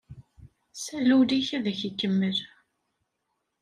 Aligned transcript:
Sal 0.83 1.09
ul-ik, 1.17 1.49
ad 1.57 1.65
ak-imel! 1.71 2.37